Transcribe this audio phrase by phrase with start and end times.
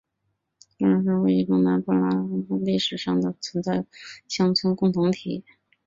[0.79, 3.87] 札德鲁加为一种南部斯拉夫民族历史上存在过的
[4.27, 5.43] 乡村共同体。